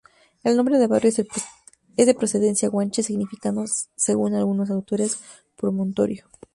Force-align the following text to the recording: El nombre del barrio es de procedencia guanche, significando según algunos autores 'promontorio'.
El 0.43 0.57
nombre 0.57 0.79
del 0.79 0.87
barrio 0.87 1.11
es 1.15 2.05
de 2.07 2.15
procedencia 2.15 2.69
guanche, 2.69 3.03
significando 3.03 3.65
según 3.95 4.33
algunos 4.33 4.71
autores 4.71 5.19
'promontorio'. 5.57 6.27